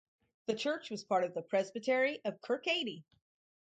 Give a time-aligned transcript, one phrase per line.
[0.47, 3.03] The church was part of the presbytery of Kirkcaldy.